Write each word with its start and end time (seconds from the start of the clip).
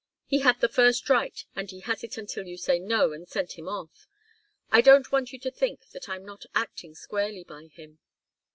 He 0.25 0.39
had 0.39 0.59
the 0.61 0.67
first 0.67 1.07
right, 1.11 1.45
and 1.55 1.69
he 1.69 1.81
has 1.81 2.03
it 2.03 2.17
until 2.17 2.47
you 2.47 2.57
say 2.57 2.79
'no' 2.79 3.13
and 3.13 3.29
send 3.29 3.51
him 3.51 3.67
off. 3.69 4.07
I 4.71 4.81
don't 4.81 5.11
want 5.11 5.31
you 5.31 5.37
to 5.37 5.51
think 5.51 5.89
that 5.89 6.09
I'm 6.09 6.25
not 6.25 6.47
acting 6.55 6.95
squarely 6.95 7.43
by 7.43 7.67
him." 7.67 7.99